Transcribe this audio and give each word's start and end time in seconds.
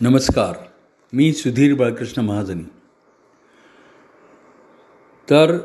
नमस्कार. 0.00 0.52
मी 1.12 1.32
सुधीर 1.32 1.74
बाळकृष्ण 1.74 2.22
महाजनी. 2.22 2.62
तर 5.30 5.58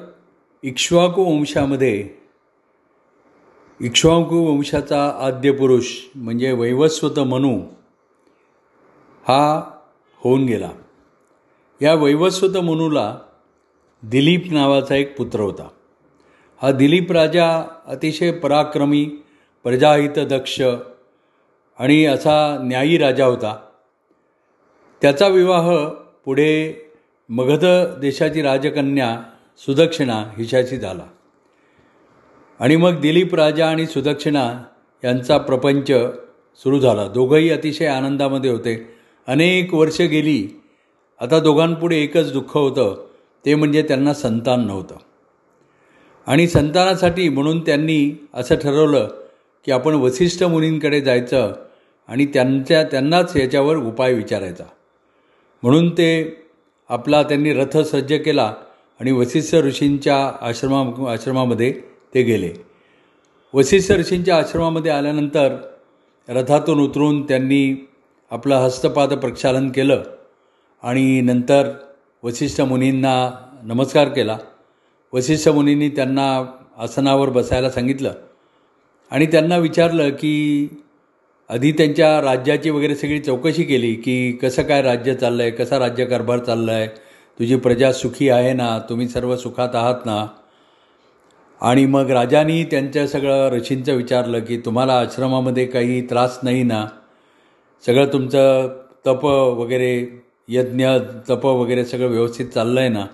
इक्ष्वाकू 0.63 1.23
वंशामध्ये 1.23 2.09
इक्ष्वाकू 3.81 4.55
वंशाचा 4.55 5.17
आद्य 5.19 5.51
पुरुष 5.51 5.85
म्हणजे 6.15 6.51
वैवस्वत 6.51 7.19
मनू 7.19 7.59
हा 9.27 9.61
होऊन 10.17 10.45
गेला. 10.45 10.69
या 11.81 11.93
वैवस्वत 11.93 12.57
मनूला 12.57 13.19
दिलीप 14.03 14.43
नावाचा 14.51 14.95
एक 14.95 15.17
पुत्र 15.17 15.39
होता. 15.39 15.67
हा 16.61 16.71
दिलीप 16.71 17.11
राजा 17.11 17.63
अतिशय 17.85 18.31
पराक्रमी 18.31 19.05
प्रजाहितदक्ष 19.63 20.61
आणि 21.77 22.05
असा 22.05 22.57
न्यायी 22.61 22.97
राजा 22.97 23.25
होता. 23.25 23.69
त्याचा 25.03 25.27
विवाह 25.27 25.89
पुढे 26.25 26.73
मगध 27.29 27.65
देशाची 27.99 28.41
राजकन्या 28.41 29.19
सुदक्षिणा 29.57 30.23
हिच्याशी 30.37 30.77
झाला. 30.77 31.03
आणि 32.59 32.75
मग 32.75 32.99
दिलीप 32.99 33.35
राजा 33.35 33.69
आणि 33.69 33.85
सुदक्षिणा 33.85 34.63
यांचा 35.03 35.37
प्रपंच 35.37 35.91
सुरू 36.55 36.79
झाला. 36.79 37.07
दोघंही 37.07 37.49
अतिशय 37.49 37.85
आनंदामध्ये 37.85 38.51
होते. 38.51 38.93
अनेक 39.27 39.73
वर्ष 39.73 40.01
गेली. 40.01 40.61
आता 41.19 41.39
दोघांपुढे 41.39 41.97
एकच 41.97 42.33
दुःख 42.33 42.57
होतं. 42.57 43.07
ते 43.45 43.55
म्हणजे 43.55 43.81
त्यांना 43.81 44.13
संतान 44.13 44.67
नव्हतं. 44.67 44.95
आणि 46.27 46.47
संतानासाठी 46.47 47.29
म्हणून 47.29 47.61
त्यांनी 47.61 48.27
असं 48.33 48.55
ठरवलं 48.55 49.07
की 49.65 49.71
आपण 49.71 49.93
वसिष्ठ 49.93 50.43
मुनींकडे 50.43 51.01
जायचं 51.01 51.53
आणि 52.07 52.25
त्यांच्या 52.25 52.83
त्यांनाच 52.83 53.37
याच्यावर 53.37 53.77
उपाय 53.77 54.13
विचारायचा. 54.13 54.63
म्हणून 55.63 55.89
ते 55.89 56.09
आपला 56.89 57.23
त्यांनी 57.23 57.53
रथ 57.53 57.77
सज्ज 57.77 58.13
केला 58.13 58.53
आणि 58.99 59.11
वसिष्ठ 59.11 59.55
ऋषींच्या 59.55 60.31
आश्रमा 60.41 61.11
आश्रमामध्ये 61.11 61.71
ते 62.13 62.23
गेले. 62.23 62.51
वसिष्ठ 63.53 63.91
ऋषींच्या 63.91 64.37
आश्रमामध्ये 64.37 64.91
आल्यानंतर 64.91 65.55
रथातून 66.29 66.79
उतरून 66.79 67.21
त्यांनी 67.27 67.87
आपलं 68.31 68.55
हस्तपाद 68.55 69.13
प्रक्षालन 69.13 69.69
केलं 69.69 70.03
आणि 70.83 71.21
नंतर 71.21 71.71
वसिष्ठ 72.23 72.61
मुनींना 72.61 73.15
नमस्कार 73.63 74.09
केला. 74.09 74.37
वसिष्ठ 75.13 75.49
मुनींनी 75.49 75.89
त्यांना 75.89 76.27
आसनावर 76.77 77.29
बसायला 77.29 77.69
सांगितलं 77.69 78.13
आणि 79.11 79.25
त्यांना 79.25 79.57
विचारलं 79.57 80.09
की 80.09 80.67
आधी 81.49 81.71
त्यांच्या 81.71 82.21
राज्याची 82.21 82.69
वगैरे 82.69 82.95
सगळी 82.95 83.19
चौकशी 83.19 83.63
केली 83.63 83.93
की 83.93 84.31
कसं 84.31 84.63
काय 84.63 84.81
राज्य 84.81 85.15
चाललं 85.15 85.43
आहे 85.43 85.51
कसा 85.51 85.79
राज्यकारभार 85.79 86.39
चालला 86.39 86.71
आहे 86.71 86.87
तुझी 87.39 87.55
प्रजा 87.55 87.91
सुखी 87.91 88.29
आहे 88.29 88.53
ना 88.53 88.79
तुम्ही 88.89 89.07
सर्व 89.07 89.35
सुखात 89.35 89.69
आहात 89.73 89.95
ना? 90.05 90.27
आणि 91.61 91.85
मग 91.85 92.11
राजानी 92.11 92.63
त्यांच्या 92.63 93.07
सगळं 93.07 93.49
ऋषींचं 93.49 93.93
विचारलं 93.93 94.39
की 94.39 94.57
तुम्हाला 94.57 94.99
आश्रमामध्ये 94.99 95.65
काही 95.65 96.01
त्रास 96.01 96.39
नाही 96.43 96.63
ना? 96.63 96.87
सगळं 97.85 98.05
तुमचं 98.13 98.69
तप 99.07 99.25
वगैरे 99.25 100.23
यज्ञ 100.47 100.87
तप 101.29 101.45
वगैरे 101.45 101.85
सगळं 101.85 102.07
व्यवस्थित 102.07 102.45
चाललं 102.45 102.79
आहे 102.79 102.89
ना? 102.89 103.05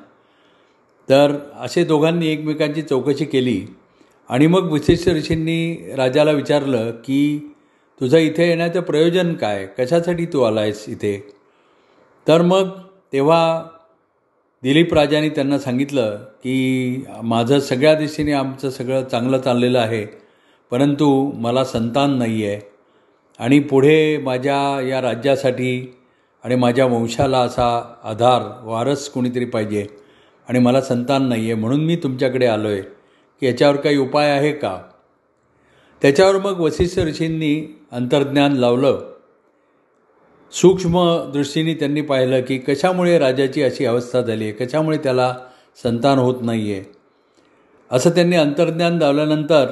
तर 1.10 1.36
असे 1.60 1.84
दोघांनी 1.84 2.28
एकमेकांची 2.28 2.82
चौकशी 2.82 3.26
केली. 3.26 3.62
आणि 4.30 4.48
मग 4.48 4.72
विशिष्ट 4.72 5.10
ऋषींनी 5.10 5.94
राजाला 5.96 6.32
विचारलं 6.32 6.92
की 6.92 7.52
तुझं 8.00 8.18
इथे 8.18 8.48
येण्याचं 8.48 8.82
प्रयोजन 8.82 9.34
काय? 9.34 9.66
कशासाठी 9.66 10.26
तू 10.26 10.42
आला 10.42 10.62
आहेस 10.62 10.86
इथे? 10.88 11.34
तर 12.28 12.42
मग 12.42 12.70
तेव्हा 13.14 13.64
दिलीप 14.64 14.94
राजाने 14.94 15.30
त्यांना 15.30 15.60
सांगितलं 15.60 16.16
की 16.16 17.06
माझं 17.24 17.60
सगळ्या 17.60 17.96
दिशेने 17.96 18.32
आमचं 18.32 18.70
सगळं 18.70 19.04
चांगलं 19.04 19.38
चाललेलं 19.38 19.80
आहे 19.80 20.06
परंतु 20.72 21.32
मला 21.34 21.64
संतान 21.64 22.18
नाही 22.18 22.46
आहे 22.46 22.60
आणि 23.40 23.60
पुढे 23.60 24.18
माझ्या 24.18 24.82
या 24.82 25.02
राज्यासाठी 25.02 25.96
आणि 26.44 26.56
माझ्या 26.56 26.86
वंशाला 26.86 27.40
असा 27.40 27.96
आधार 28.04 28.42
वारस 28.64 29.10
कोणीतरी 29.10 29.46
पाहिजे 29.46 29.88
आणि 30.50 30.60
मला 30.60 30.82
संतान 30.82 31.30
नाही 31.30 31.44
आहे 31.44 31.54
म्हणून 31.54 31.86
मी 31.86 31.96
तुमच्याकडे 31.96 32.46
आलो 32.46 32.68
आहे 32.68 32.82
की 33.42 33.46
याच्यावर 33.46 33.76
काही 33.76 33.98
उपाय 33.98 34.30
आहे 34.30 34.52
का? 34.52 34.80
त्याच्यावर 36.02 36.38
मग 36.38 36.60
वशिष्ठ 36.60 37.00
ऋषींनी 37.00 37.54
अंतर्ज्ञान 37.92 38.54
लावलं. 38.54 39.00
सूक्ष्म 40.54 41.00
दृष्टीने 41.34 41.74
त्यांनी 41.74 42.02
पाहिलं 42.02 42.42
की 42.42 42.58
कशामुळे 42.58 43.18
राजाची 43.20 43.64
अशी 43.64 43.86
अवस्था 43.86 44.22
झाली 44.22 44.44
आहे? 44.44 44.54
कशामुळे 44.54 44.98
त्याला 44.98 45.36
संतान 45.84 46.20
होत 46.20 46.42
नाही 46.42 46.74
आहे 46.74 46.84
असं 47.92 48.10
त्यांनी 48.10 48.36
अंतर्ज्ञान 48.36 48.98
लावल्यानंतर 48.98 49.66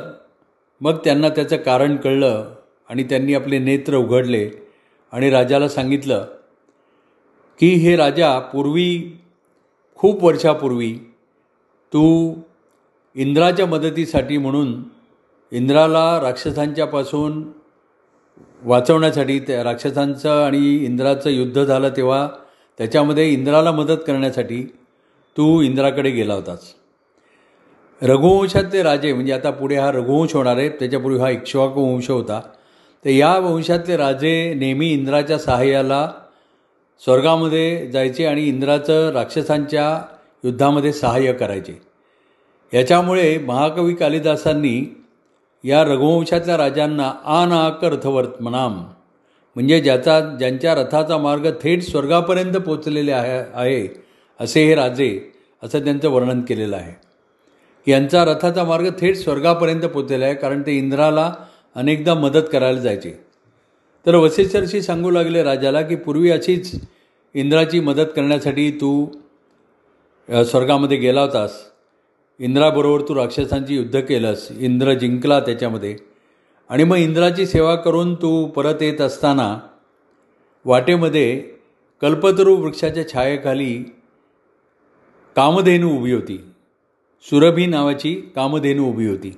मग 0.82 0.98
त्यांना 1.04 1.30
त्याचं 1.30 1.58
कारण 1.58 1.96
कळलं 1.96 2.54
आणि 2.90 3.04
त्यांनी 3.04 3.34
आपले 3.34 3.60
नेत्र 3.60 3.96
उघडले 3.96 4.50
आणि 5.12 5.30
राजाला 5.30 5.70
सांगितलं 5.70 6.26
की 7.60 7.68
हे 7.68 7.96
राजा 7.96 8.40
पूर्वी 8.40 9.20
खूप 9.96 10.24
वर्षापूर्वी 10.24 10.94
तू 11.94 12.34
इंद्राच्या 13.16 13.66
मदतीसाठी 13.66 14.38
म्हणून 14.38 14.84
इंद्राला 15.52 16.20
राक्षसांच्यापासून 16.22 17.44
वाचवण्यासाठी 18.64 19.40
त्या 19.40 19.64
राक्षसांचं 19.64 20.44
आणि 20.46 20.76
इंद्राचं 20.76 21.30
युद्ध 21.30 21.64
झालं 21.64 21.90
तेव्हा 21.90 22.28
त्याच्यामध्ये 22.78 23.30
इंद्राला 23.30 23.72
मदत 23.72 24.02
करण्यासाठी 24.08 24.64
तू 25.38 25.62
इंद्राकडे 25.62 26.10
गेला 26.10 26.34
होतास. 26.34 26.60
रघुवंशातले 28.02 28.84
राजे 28.84 29.14
म्हणजे 29.14 29.34
आता 29.34 29.52
पुढे 29.52 29.76
हा 29.76 29.92
रघुवंश 29.92 30.36
होणार 30.36 30.58
आहे 30.58 30.70
त्याच्यापूर्वी 30.70 31.20
हा 31.20 31.30
इक्ष्वाकू 31.30 31.94
वंश 31.94 32.10
होता 32.10 32.42
तर 33.06 33.10
या 33.10 33.38
वंशातले 33.38 33.98
राजे 33.98 34.54
नेहमी 34.54 34.90
इंद्राच्या 34.90 35.38
सहाय्याला 35.40 36.12
स्वर्गामध्ये 37.02 37.88
जायचे 37.88 38.26
आणि 38.26 38.44
इंद्राचं 38.44 39.12
राक्षसांच्या 39.12 40.02
युद्धामध्ये 40.44 40.94
सहाय्य 40.94 41.34
करायचे. 41.34 41.82
याच्यामुळे 42.74 43.38
महाकवी 43.38 43.94
कालिदासांनी 43.96 44.97
या 45.68 45.84
रघुवंशातल्या 45.84 46.58
राजांना 46.58 47.12
आनाक 47.26 47.84
रथवर्तमनाम 47.86 48.74
म्हणजे 49.56 49.80
ज्याचा 49.80 50.20
ज्यांच्या 50.40 50.74
रथाचा 50.76 51.18
मार्ग 51.18 51.50
थेट 51.62 51.82
स्वर्गापर्यंत 51.84 52.56
पोचलेले 52.58 53.12
आहे 53.12 53.40
आहे 53.54 53.88
असे 54.40 54.66
हे 54.66 54.76
राजे 54.76 55.10
असं 55.64 55.84
त्यांचं 55.84 56.10
वर्णन 56.10 56.42
केलेलं 56.42 56.76
आहे. 56.76 56.94
यांचा 57.88 58.24
रथाचा 58.26 58.64
मार्ग 58.64 58.90
थेट 59.00 59.16
स्वर्गापर्यंत 59.16 59.86
पोचलेला 59.86 60.26
आहे 60.26 60.36
कारण 60.36 60.62
ते 60.66 60.78
इंद्राला 60.78 61.32
अनेकदा 61.76 62.14
मदत 62.14 62.50
करायला 62.52 62.80
जायचे. 62.80 63.12
तर 64.06 64.16
वसिष्ठर्षी 64.16 64.82
सांगू 64.82 65.12
लागले 65.12 65.44
राजाला 65.44 65.82
की 65.82 65.96
पूर्वी 65.96 66.32
अशीच 66.32 66.72
इंद्राची 67.36 67.80
मदत 67.80 68.12
करण्यासाठी 68.16 68.70
तू 68.72 69.06
स्वर्गामध्ये 70.30 70.98
गेला 70.98 71.22
होतास. 71.22 71.52
इंद्राबरोबर 72.40 73.02
तू 73.02 73.16
राक्षसांची 73.16 73.76
युद्ध 73.76 74.00
केलंस. 74.00 74.48
इंद्र 74.60 74.94
जिंकला 74.94 75.40
त्याच्यामध्ये. 75.40 75.98
आणि 76.70 76.84
मग 76.84 76.96
इंद्राची 76.96 77.46
सेवा 77.46 77.76
करून 77.76 78.16
तू 78.16 78.46
परत 78.46 78.82
येत 78.82 79.02
असताना 79.02 79.60
वाटेमध्ये 80.66 81.44
कल्पतरू 82.02 82.56
वृक्षाच्या 82.56 83.10
छायेखाली 83.10 83.74
कामधेनू 85.36 85.98
उभी 85.98 86.14
होती. 86.14 86.44
सुरभी 87.24 87.66
नावाची 87.66 88.16
कामधेनू 88.36 88.90
उभी 88.90 89.08
होती. 89.08 89.38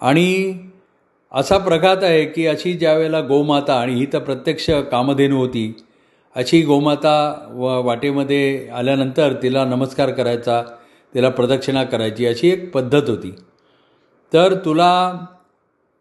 आणि 0.00 0.58
असा 1.32 1.58
प्रघात 1.58 1.96
आहे 2.02 2.24
की 2.24 2.46
अशी 2.46 2.72
ज्यावेळेला 2.72 3.20
गोमाता 3.20 3.80
आणि 3.80 3.94
ही 3.94 4.06
तर 4.12 4.18
प्रत्यक्ष 4.18 4.70
कामधेनू 4.70 5.38
होती 5.38 5.74
अशी 6.36 6.62
गोमाता 6.62 7.48
व 7.54 7.82
वाटेमध्ये 7.82 8.68
आल्यानंतर 8.74 9.32
तिला 9.42 9.64
नमस्कार 9.64 10.10
करायचा. 10.10 10.62
त्याला 11.16 11.28
प्रदक्षिणा 11.28 11.82
करायची 11.84 12.26
अशी 12.26 12.48
एक 12.48 12.70
पद्धत 12.72 13.08
होती. 13.08 13.30
तर 14.32 14.54
तुला 14.54 14.90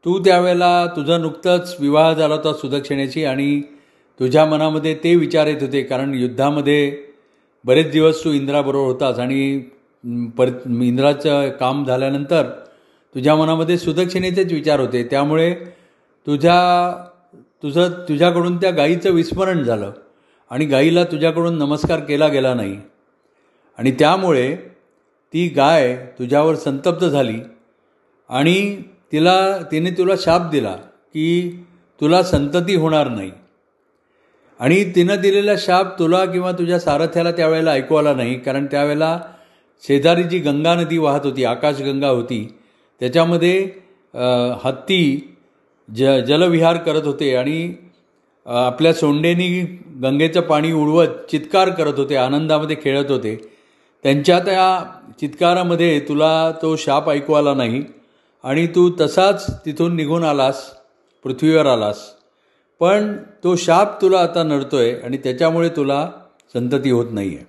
तू 0.05 0.17
त्यावेळेला 0.19 0.85
तुझं 0.85 1.21
नुकतंच 1.21 1.75
विवाह 1.79 2.13
झाला 2.13 2.35
होता 2.35 2.53
सुदक्षिणेची 2.53 3.23
आणि 3.25 3.61
तुझ्या 4.19 4.45
मनामध्ये 4.45 4.93
ते 5.03 5.15
विचार 5.15 5.47
येत 5.47 5.61
होते 5.61 5.81
कारण 5.83 6.13
युद्धामध्ये 6.13 6.97
बरेच 7.65 7.91
दिवस 7.91 8.23
तू 8.23 8.31
इंद्राबरोबर 8.31 8.85
होतास 8.85 9.19
आणि 9.19 9.57
पर 10.37 10.49
इंद्राचं 10.81 11.49
काम 11.49 11.85
झाल्यानंतर 11.85 12.43
तुझ्या 13.15 13.35
मनामध्ये 13.35 13.77
सुदक्षिणेचेच 13.77 14.53
विचार 14.53 14.79
होते. 14.79 15.03
त्यामुळे 15.03 15.53
तुझ्या 16.27 16.59
तुझं 17.63 17.89
तुझ्याकडून 18.09 18.57
त्या 18.57 18.71
गाईचं 18.71 19.11
विस्मरण 19.11 19.63
झालं 19.63 19.91
आणि 20.51 20.65
गाईला 20.65 21.03
तुझ्याकडून 21.03 21.57
नमस्कार 21.57 21.99
केला 21.99 22.27
गेला 22.27 22.53
नाही. 22.53 22.77
आणि 23.77 23.91
त्यामुळे 23.91 24.74
ती 25.35 25.47
गाय 25.47 25.95
तुझ्यावर 26.19 26.55
संतप्त 26.55 27.03
झाली 27.05 27.39
आणि 28.29 28.81
तिला 29.11 29.35
तिने 29.71 29.89
तुला 29.91 30.13
शाप 30.19 30.41
दिला 30.51 30.71
की 31.13 31.49
तुला 32.01 32.21
संतती 32.23 32.75
होणार 32.75 33.07
नाही. 33.07 33.31
आणि 34.59 34.83
तिनं 34.95 35.15
दिलेला 35.21 35.53
शाप 35.57 35.99
तुला 35.99 36.23
किंवा 36.25 36.51
तुझ्या 36.51 36.79
सारथ्याला 36.79 37.31
त्यावेळेला 37.31 37.71
ऐकू 37.71 37.95
आला 37.95 38.13
नाही 38.13 38.37
कारण 38.39 38.65
त्यावेळेला 38.65 39.17
शेजारी 39.83 40.23
जी 40.23 40.39
गंगा 40.39 40.75
नदी 40.75 40.97
वाहत 40.97 41.25
होती 41.25 41.43
आकाशगंगा 41.45 42.09
होती 42.09 42.39
त्याच्यामध्ये 43.01 43.57
हत्ती 44.63 45.01
ज 45.89 46.15
जलविहार 46.27 46.77
करत 46.77 47.05
होते 47.05 47.35
आणि 47.35 47.73
आपल्या 48.45 48.93
सोंडेनी 48.93 49.49
गंगेचं 50.03 50.41
पाणी 50.41 50.71
उडवत 50.71 51.29
चित्कार 51.31 51.69
करत 51.69 51.99
होते 51.99 52.15
आनंदामध्ये 52.15 52.75
खेळत 52.83 53.11
होते. 53.11 53.54
त्यांच्या 54.05 54.37
त्या 54.39 54.65
चित्कारामध्ये 55.19 55.99
तुला 55.99 56.51
तो 56.61 56.75
शाप 56.75 57.09
ऐकू 57.09 57.33
आला 57.33 57.53
नाही 57.53 57.81
आणि 58.43 58.65
तू 58.67 58.89
तसाच 58.99 59.65
तिथून 59.65 59.95
निघून 59.95 60.23
आलास 60.23 60.61
पृथ्वीवर 61.23 61.65
आलास. 61.65 61.99
पण 62.79 63.15
तो 63.43 63.55
शाप 63.55 64.01
तुला 64.01 64.19
आता 64.19 64.43
नडतो 64.43 64.77
आहे 64.77 64.91
आणि 64.95 65.17
त्याच्यामुळे 65.17 65.69
तुला 65.69 66.09
संतती 66.53 66.91
होत 66.91 67.05
नाही 67.11 67.35
आहे 67.35 67.45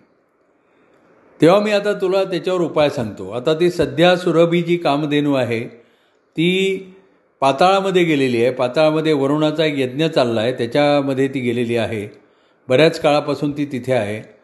तेव्हा 1.41 1.59
मी 1.61 1.73
आता 1.73 1.93
तुला 1.93 2.23
त्याच्यावर 2.25 2.61
उपाय 2.61 2.91
सांगतो. 2.91 3.31
आता 3.31 3.55
ती 3.55 3.71
सध्या 3.71 4.17
सुरभी 4.17 4.63
जी 4.63 4.77
कामधेनू 4.77 5.35
आहे 5.35 5.61
ती 5.61 6.79
पाताळामध्ये 7.41 8.05
गेलेली 8.05 8.43
आहे. 8.45 8.53
पाताळामध्ये 8.53 9.13
वरुणाचा 9.13 9.65
एक 9.65 9.75
यज्ञ 9.79 10.07
चालला 10.07 10.41
आहे 10.41 10.53
त्याच्यामध्ये 10.53 11.29
ती 11.29 11.41
गेलेली 11.41 11.77
आहे. 11.77 12.07
बऱ्याच 12.69 13.01
काळापासून 13.01 13.53
ती 13.53 13.65
तिथे 13.65 13.93
आहे. 13.93 14.36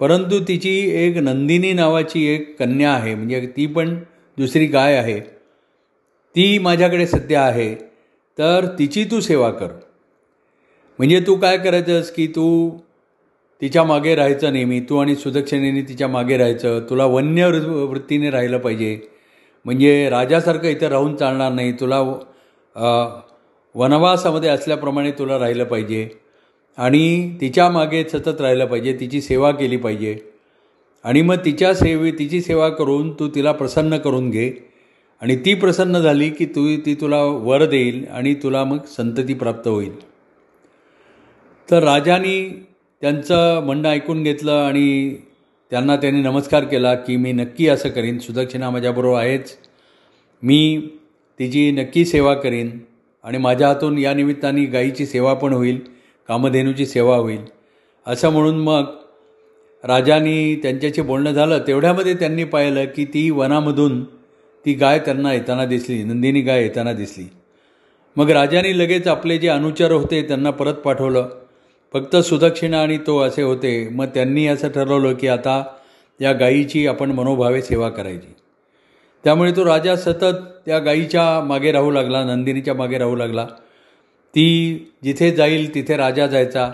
परंतु 0.00 0.38
तिची 0.48 0.76
एक 1.04 1.16
नंदिनी 1.18 1.72
नावाची 1.72 2.24
एक 2.34 2.54
कन्या 2.58 2.90
आहे 2.92 3.14
म्हणजे 3.14 3.46
ती 3.56 3.66
पण 3.66 3.94
दुसरी 4.38 4.66
गाय 4.66 4.96
आहे. 4.96 5.20
ती 6.34 6.58
माझ्याकडे 6.58 7.06
सध्या 7.06 7.42
आहे 7.42 7.74
तर 8.38 8.66
तिची 8.78 9.04
तू 9.10 9.20
सेवा 9.20 9.50
कर. 9.50 9.68
म्हणजे 10.98 11.20
तू 11.26 11.34
काय 11.36 11.56
करायचंस 11.58 12.10
की 12.10 12.26
तू 12.26 12.70
तिच्यामागे 13.62 14.14
राहायचं 14.14 14.52
नेहमी 14.52 14.80
तू 14.88 14.96
आणि 14.98 15.14
सुदक्षिणेने 15.16 15.80
तिच्यामागे 15.88 16.36
राहायचं 16.36 16.80
तुला 16.90 17.04
वन्य 17.06 17.46
वृत्तीने 17.46 18.30
राहिलं 18.30 18.58
पाहिजे. 18.58 18.98
म्हणजे 19.64 20.08
राजासारखं 20.10 20.68
इथं 20.68 20.88
राहून 20.88 21.16
चालणार 21.16 21.52
नाही 21.52 21.72
तुला 21.80 22.00
वनवासामध्ये 23.74 24.50
असल्याप्रमाणे 24.50 25.10
तुला 25.18 25.38
राहिलं 25.38 25.64
पाहिजे. 25.64 26.08
आणि 26.78 27.36
तिच्यामागे 27.40 28.04
सतत 28.04 28.40
राहिलं 28.40 28.66
पाहिजे 28.66 28.96
तिची 29.00 29.20
सेवा 29.20 29.50
केली 29.50 29.76
पाहिजे. 29.76 30.18
आणि 31.04 31.22
मग 31.22 31.34
तिच्या 31.44 31.74
सेवे 31.74 32.10
तिची 32.10 32.40
सेवा 32.40 32.68
करून 32.68 33.12
तू 33.12 33.28
तिला 33.28 33.52
प्रसन्न 33.52 33.96
करून 33.96 34.30
घे. 34.30 34.52
आणि 35.20 35.36
ती 35.36 35.54
प्रसन्न 35.54 35.98
झाली 35.98 36.30
की 36.30 36.46
तू 36.46 36.76
ती 36.76 36.94
तुला 36.94 37.22
वर 37.22 37.64
देईल 37.64 38.06
आणि 38.10 38.34
तुला 38.34 38.64
मग 38.64 38.78
संतती 38.96 39.34
प्राप्त 39.34 39.68
होईल. 39.68 40.00
तर 41.70 41.82
राजानी 41.82 42.66
त्यांचं 43.00 43.60
म्हणणं 43.64 43.88
ऐकून 43.88 44.22
घेतलं 44.22 44.52
आणि 44.52 45.16
त्यांना 45.70 45.96
त्यांनी 45.96 46.20
नमस्कार 46.20 46.64
केला 46.64 46.94
की 46.94 47.16
मी 47.16 47.32
नक्की 47.32 47.68
असं 47.68 47.88
करीन 47.88 48.18
सुदक्षिणा 48.18 48.70
माझ्याबरोबर 48.70 49.18
आहेच. 49.18 49.56
मी 50.42 50.88
तिची 51.38 51.70
नक्की 51.70 52.04
सेवा 52.04 52.34
करीन 52.34 52.78
आणि 53.24 53.38
माझ्या 53.38 53.68
हातून 53.68 53.98
या 53.98 54.14
निमित्ताने 54.14 54.64
गाईची 54.64 55.06
सेवा 55.06 55.34
पण 55.34 55.52
होईल. 55.52 55.97
कामधेनूची 56.28 56.86
सेवा 56.86 57.16
होईल. 57.16 57.40
असं 58.06 58.30
म्हणून 58.30 58.58
मग 58.58 58.84
राजानी 59.84 60.56
त्यांच्याशी 60.56 61.02
बोलणं 61.02 61.32
झालं. 61.32 61.58
तेवढ्यामध्ये 61.66 62.14
त्यांनी 62.14 62.44
पाहिलं 62.44 62.84
की 62.84 63.04
ती 63.04 63.30
वनामधून 63.30 64.04
ती 64.64 64.72
गाय 64.72 64.98
त्यांना 64.98 65.32
येताना 65.32 65.64
दिसली. 65.64 66.02
नंदिनी 66.02 66.40
गाय 66.40 66.62
येताना 66.62 66.92
दिसली. 66.92 67.24
मग 68.16 68.30
राजाने 68.30 68.78
लगेच 68.78 69.06
आपले 69.06 69.38
जे 69.38 69.48
अनुचर 69.48 69.92
होते 69.92 70.22
त्यांना 70.22 70.50
परत 70.50 70.74
पाठवलं. 70.74 71.28
फक्त 71.92 72.16
सुदक्षिणा 72.16 72.82
आणि 72.82 72.98
तो 72.98 73.20
असे 73.20 73.42
होते. 73.42 73.88
मग 73.88 74.06
त्यांनी 74.06 74.46
असं 74.46 74.68
ठरवलं 74.68 75.14
की 75.14 75.28
आता 75.28 75.64
या 76.20 76.32
गायीची 76.32 76.86
आपण 76.86 77.10
मनोभावे 77.10 77.62
सेवा 77.62 77.88
करायची. 77.88 78.34
त्यामुळे 79.24 79.52
तो 79.52 79.64
राजा 79.64 79.96
सतत 79.96 80.36
त्या 80.66 80.78
गायीच्या 80.78 81.44
मागे 81.44 81.72
राहू 81.72 81.90
लागला 81.90 82.24
नंदिनीच्या 82.24 82.74
मागे 82.74 82.98
राहू 82.98 83.16
लागला. 83.16 83.46
ती 84.34 84.76
जिथे 85.04 85.30
जाईल 85.30 85.74
तिथे 85.74 85.96
राजा 85.96 86.26
जायचा. 86.26 86.72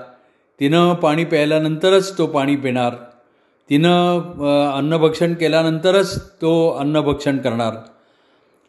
तिनं 0.60 0.94
पाणी 0.94 1.24
प्यायल्यानंतरच 1.24 2.18
तो 2.18 2.26
पाणी 2.26 2.56
पिणार. 2.56 2.94
तिनं 3.70 4.18
अन्नभक्षण 4.76 5.34
केल्यानंतरच 5.34 6.30
तो 6.30 6.70
अन्नभक्षण 6.70 7.38
करणार. 7.38 7.74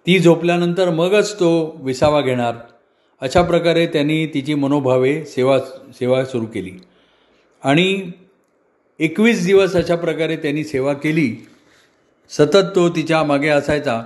ती 0.08 0.20
झोपल्यानंतर 0.20 0.90
मगच 0.90 1.40
तो 1.40 1.78
विसावा 1.82 2.22
घेणार. 2.22 2.56
अशा 3.22 3.42
प्रकारे 3.42 3.88
त्यांनी 3.88 4.28
तिची 4.28 4.54
मनोभावे 4.54 5.26
सेवा 5.26 5.60
सेवा 5.94 6.26
सुरू 6.26 6.46
केली. 6.46 6.72
आणि 7.64 8.12
एकवीस 9.00 9.46
दिवस 9.46 9.76
अशा 9.76 9.96
प्रकारे 9.96 10.36
त्यांनी 10.36 10.64
सेवा 10.64 10.94
केली. 10.94 11.48
सतत 12.30 12.76
तो 12.76 12.90
तिच्यामागे 12.90 13.48
असायचा. 13.48 14.02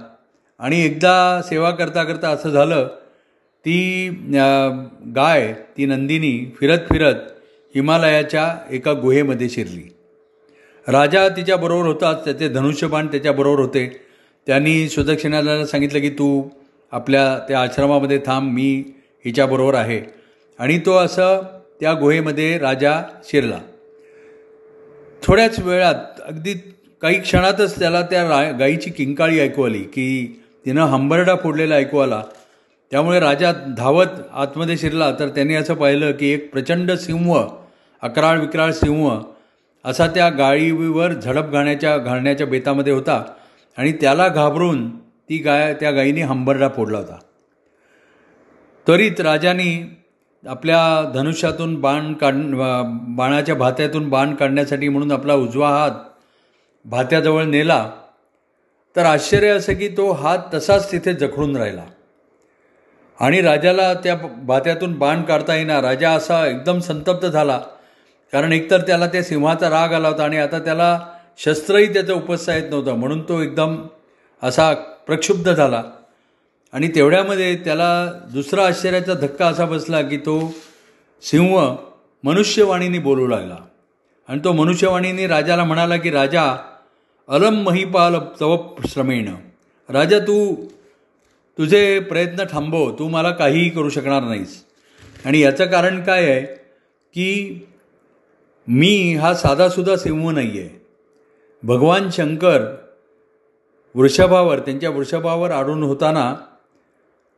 आणि 0.59 0.85
एकदा 0.85 1.41
सेवा 1.49 1.71
करता 1.71 2.03
करता 2.03 2.29
असं 2.29 2.49
झालं 2.49 2.87
ती 3.65 4.09
गाय 5.15 5.53
ती 5.77 5.85
नंदिनी 5.85 6.55
फिरत 6.59 6.77
फिरत 6.89 7.15
हिमालयाच्या 7.75 8.55
एका 8.71 8.93
गुहेमध्ये 8.93 9.49
शिरली. 9.49 9.89
राजा 10.87 11.27
तिच्याबरोबर 11.29 11.87
होताच 11.87 12.23
त्याचे 12.25 12.47
धनुष्यबाण 12.49 13.07
त्याच्याबरोबर 13.07 13.59
होते. 13.59 13.85
त्यांनी 14.47 14.89
सुदक्षिणाला 14.89 15.65
सांगितलं 15.65 15.99
की 15.99 16.09
तू 16.09 16.43
आपल्या 16.91 17.39
त्या 17.47 17.61
आश्रमामध्ये 17.61 18.19
थांब 18.25 18.51
मी 18.53 18.83
हिच्याबरोबर 19.25 19.75
आहे. 19.75 20.01
आणि 20.59 20.79
तो 20.85 20.97
असं 20.97 21.41
त्या 21.81 21.93
गुहेमध्ये 21.93 22.57
राजा 22.57 23.01
शिरला. 23.23 23.59
थोड्याच 25.23 25.59
वेळात 25.59 26.21
अगदी 26.25 26.53
काही 27.01 27.19
क्षणातच 27.21 27.79
त्याला 27.79 28.01
त्या 28.01 28.23
रा 28.23 28.51
गाईची 28.51 28.89
किंकाळी 28.89 29.39
ऐकू 29.39 29.63
आली 29.63 29.83
की 29.83 30.39
तिनं 30.65 30.81
हंबरडा 30.81 31.35
फोडलेला 31.35 31.75
ऐकू 31.75 31.97
आला. 31.97 32.23
त्यामुळे 32.91 33.19
राजा 33.19 33.51
धावत 33.77 34.05
आतमध्ये 34.33 34.77
शिरला 34.77 35.11
तर 35.11 35.29
त्यांनी 35.29 35.55
असं 35.55 35.73
पाहिलं 35.73 36.11
की 36.11 36.29
एक 36.29 36.51
प्रचंड 36.51 36.91
सिंह 36.91 37.43
अकराळ 38.01 38.39
विक्राळ 38.39 38.71
सिंह 38.71 39.19
असा 39.85 40.07
त्या 40.07 40.29
गायीवर 40.29 41.13
झडप 41.13 41.51
घाण्याच्या 41.51 41.97
घालण्याच्या 41.97 42.47
बेतामध्ये 42.47 42.93
होता 42.93 43.23
आणि 43.77 43.91
त्याला 43.91 44.27
घाबरून 44.27 44.89
ती 44.97 45.37
गाय 45.37 45.73
त्या 45.73 45.91
गायीने 45.91 46.21
हंबरडा 46.21 46.67
फोडला 46.67 46.97
होता. 46.97 47.17
त्वरित 48.87 49.19
राजाने 49.19 49.99
आपल्या 50.47 51.11
धनुष्यातून 51.13 51.75
बाण 51.75 52.13
काढ 52.13 52.33
बाणाच्या 53.15 53.55
भात्यातून 53.55 54.09
बाण 54.09 54.35
काढण्यासाठी 54.35 54.89
म्हणून 54.89 55.11
आपला 55.11 55.33
उजवा 55.33 55.69
हात 55.69 55.91
भात्याजवळ 56.85 57.43
नेला 57.43 57.91
तर 58.95 59.05
आश्चर्य 59.05 59.47
असं 59.47 59.73
की 59.73 59.87
तो 59.87 60.11
हात 60.11 60.37
तसाच 60.53 60.91
तिथे 60.91 61.13
जखडून 61.13 61.55
राहिला. 61.55 61.83
आणि 63.19 63.41
राजाला 63.41 63.93
त्या 63.93 64.15
भात्यातून 64.43 64.93
बाण 64.93 65.21
काढता 65.21 65.55
येईना. 65.55 65.81
राजा 65.81 66.11
असा 66.11 66.45
एकदम 66.47 66.79
संतप्त 66.79 67.25
झाला. 67.25 67.57
कारण 68.31 68.53
एकतर 68.53 68.81
त्याला 68.81 69.07
त्या 69.07 69.23
सिंहाचा 69.23 69.69
राग 69.69 69.93
आला 69.93 70.07
होता 70.07 70.23
आणि 70.23 70.37
आता 70.37 70.59
त्याला 70.59 70.99
शस्त्रही 71.37 71.93
त्याचं 71.93 72.13
उपस्था 72.13 72.55
येत 72.55 72.69
नव्हतं. 72.69 72.93
म्हणून 72.93 73.21
तो 73.21 73.41
एकदम 73.41 73.87
असा 74.43 74.73
प्रक्षुब्ध 75.07 75.53
झाला. 75.53 75.83
आणि 76.73 76.87
तेवढ्यामध्ये 76.95 77.55
त्याला 77.55 78.11
दुसरा 78.33 78.65
आश्चर्याचा 78.65 79.13
धक्का 79.13 79.47
असा 79.47 79.65
बसला 79.65 80.01
की 80.01 80.17
तो 80.17 80.53
सिंह 81.21 81.75
मनुष्यवाणीने 82.23 82.99
बोलू 82.99 83.27
लागला. 83.27 83.55
आणि 84.27 84.39
तो 84.43 84.51
मनुष्यवाणीने 84.51 85.27
राजाला 85.27 85.63
म्हणाला 85.63 85.97
की 85.97 86.11
राजा 86.11 86.55
अलम 87.29 87.55
महिपाल 87.55 88.15
तव 88.41 88.67
श्रमेण. 88.87 89.35
राजा 89.89 90.19
तू 90.19 90.55
तुझे 91.57 91.99
प्रयत्न 91.99 92.43
थांबव 92.51 92.91
तू 92.99 93.07
मला 93.07 93.31
काहीही 93.31 93.69
करू 93.69 93.89
शकणार 93.89 94.23
नाहीस. 94.23 94.63
आणि 95.25 95.39
याचं 95.39 95.65
कारण 95.65 96.01
काय 96.03 96.25
आहे 96.25 96.45
की 97.13 97.65
मी 98.67 99.15
हा 99.15 99.33
साधासुद्धा 99.33 99.95
सिंह 99.95 100.31
नाही 100.31 100.59
आहे 100.59 100.69
भगवान 101.63 102.09
शंकर 102.09 102.61
वृषभावर 103.95 104.59
त्यांच्या 104.59 104.89
वृषभावर 104.89 105.51
आढळून 105.51 105.83
होताना 105.83 106.33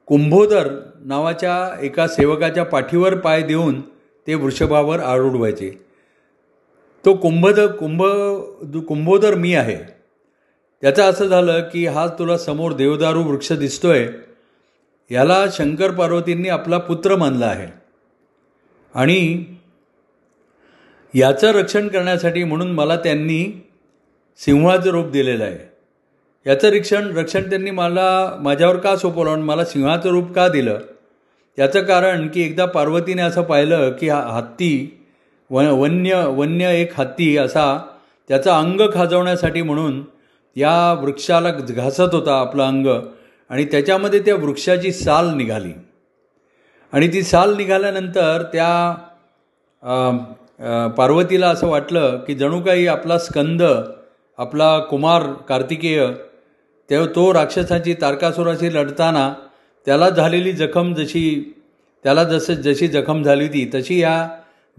कुंभोदर 0.07 0.67
नावाच्या 1.05 1.55
एका 1.81 2.07
सेवकाच्या 2.07 2.63
पाठीवर 2.65 3.17
पाय 3.17 3.41
देऊन 3.41 3.81
ते 4.27 4.35
वृषभावर 4.35 4.99
आरूढ 4.99 5.35
व्हायचे. 5.35 5.71
तो 7.05 7.13
कुंभद 7.13 7.59
कुंभ 7.59 8.03
कुंभोदर 8.87 9.35
मी 9.35 9.53
आहे. 9.55 10.00
त्याचं 10.81 11.03
असं 11.03 11.25
झालं 11.25 11.59
की 11.59 11.85
हा 11.85 12.07
तुला 12.07 12.37
समोर 12.37 12.73
देवदारू 12.73 13.23
वृक्ष 13.23 13.51
दिसतोय. 13.51 14.07
याला 15.11 15.45
शंकर 15.51 15.91
पार्वतींनी 15.91 16.49
आपला 16.49 16.77
पुत्र 16.77 17.15
मानला 17.15 17.45
आहे. 17.45 17.67
आणि 18.95 19.43
याचं 21.15 21.51
रक्षण 21.51 21.87
करण्यासाठी 21.87 22.43
म्हणून 22.43 22.71
मला 22.71 22.95
त्यांनी 22.95 23.63
सिंहाचं 24.37 24.89
रूप 24.89 25.07
दिलेलं 25.07 25.43
आहे. 25.43 25.71
याचं 26.45 26.69
रक्षण 26.69 27.17
रक्षण 27.17 27.49
त्यांनी 27.49 27.71
मला 27.71 28.37
माझ्यावर 28.39 28.77
का 28.77 28.95
सोपवलं 28.95 29.29
आणि 29.29 29.41
मला 29.41 29.65
सिंहाचं 29.65 30.09
रूप 30.09 30.31
का 30.31 30.47
दिलं? 30.47 30.79
याचं 31.59 31.83
कारण 31.83 32.27
की 32.27 32.41
एकदा 32.41 32.65
पार्वतीने 32.65 33.21
असं 33.21 33.41
पाहिलं 33.41 33.91
की 33.91 34.09
हा 34.09 34.21
हत्ती 34.21 34.99
व 35.49 35.75
वन्य 35.75 36.25
वन्य 36.27 36.81
एक 36.81 36.99
हत्ती 36.99 37.37
असा 37.37 37.87
त्याचं 38.27 38.51
अंग 38.51 38.81
खाजवण्यासाठी 38.93 39.61
म्हणून 39.61 40.03
या 40.55 40.93
वृक्षाला 40.93 41.51
घासत 41.51 42.13
होता 42.13 42.39
आपलं 42.39 42.63
अंग 42.63 42.87
आणि 43.49 43.65
त्याच्यामध्ये 43.65 44.19
त्या 44.19 44.35
वृक्षाची 44.35 44.91
साल 44.91 45.33
निघाली. 45.35 45.71
आणि 46.93 47.07
ती 47.13 47.23
साल 47.23 47.55
निघाल्यानंतर 47.57 48.43
त्या 48.53 48.95
पार्वतीला 50.97 51.49
असं 51.49 51.67
वाटलं 51.67 52.17
की 52.27 52.35
जणू 52.35 52.61
काही 52.61 52.87
आपला 52.87 53.17
स्कंद 53.17 53.63
आपला 54.37 54.79
कुमार 54.79 55.23
कार्तिकेय 55.49 56.07
तेव्हा 56.89 57.07
तो 57.15 57.33
राक्षसाची 57.33 57.93
तारकासुराशी 57.93 58.73
लढताना 58.73 59.33
त्याला 59.85 60.09
झालेली 60.09 60.51
जखम 60.51 60.93
जशी 60.93 61.55
त्याला 62.03 62.23
जसं 62.23 62.53
जशी 62.53 62.87
जखम 62.87 63.23
झाली 63.23 63.43
होती 63.43 63.69
तशी 63.73 63.99
या 63.99 64.27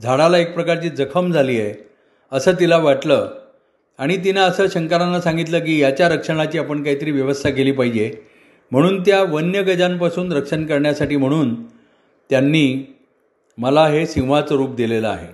झाडाला 0.03 0.39
एक 0.39 0.55
प्रकारची 0.55 0.89
जखम 0.89 1.33
झाली 1.33 1.61
आहे 1.61 1.75
असं 2.33 2.53
तिला 2.61 2.77
वाटलं. 2.77 3.29
आणि 4.03 4.17
तिनं 4.17 4.41
असं 4.41 4.67
शंकरांना 4.69 5.21
सांगितलं 5.21 5.59
की 5.59 5.79
याच्या 5.79 6.09
रक्षणाची 6.09 6.59
आपण 6.59 6.83
काहीतरी 6.83 7.11
व्यवस्था 7.11 7.51
केली 7.51 7.73
पाहिजे. 7.73 8.15
म्हणून 8.71 9.01
त्या 9.01 9.23
वन्य 9.23 9.63
गजांपासून 9.63 10.33
रक्षण 10.33 10.67
करण्यासाठी 10.67 11.17
म्हणून 11.17 11.55
त्यांनी 12.31 12.95
मला 13.59 13.87
हे 13.87 14.07
सिंहाचं 14.07 14.55
रूप 14.55 14.75
दिलेलं 14.75 15.09
आहे. 15.09 15.29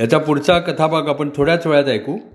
याचा 0.00 0.18
पुढचा 0.18 0.58
कथाभाग 0.58 1.08
आपण 1.08 1.30
थोड्याच 1.36 1.66
वेळात 1.66 1.84
ऐकू. 1.84 2.18